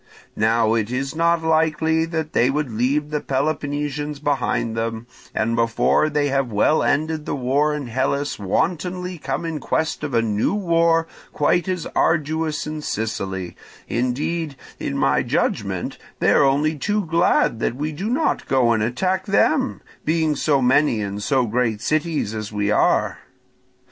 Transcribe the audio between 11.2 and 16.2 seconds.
quite as arduous in Sicily; indeed, in my judgment,